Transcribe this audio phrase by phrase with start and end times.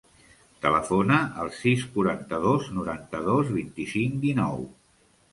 [0.61, 4.65] Telefona al sis, quaranta-dos, noranta-dos, vint-i-cinc, dinou.